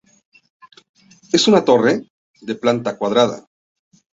[1.31, 2.09] Es una torre,
[2.41, 3.45] de planta cuadrada.